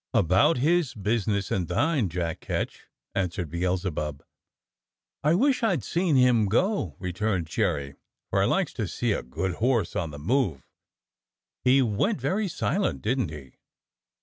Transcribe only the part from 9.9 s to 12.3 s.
on the move. He went